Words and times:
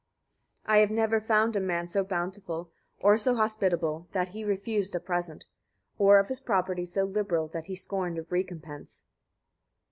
39. 0.65 0.75
I 0.77 0.81
have 0.81 0.89
never 0.89 1.21
found 1.21 1.55
a 1.55 1.59
man 1.59 1.85
so 1.85 2.03
bountiful, 2.03 2.71
or 3.01 3.19
so 3.19 3.35
hospitable 3.35 4.07
that 4.13 4.29
he 4.29 4.43
refused 4.43 4.95
a 4.95 4.99
present; 4.99 5.45
or 5.99 6.17
of 6.17 6.27
his 6.27 6.39
property 6.39 6.87
so 6.87 7.03
liberal 7.03 7.47
that 7.49 7.65
he 7.65 7.75
scorned 7.75 8.17
a 8.17 8.23
recompense. 8.23 9.05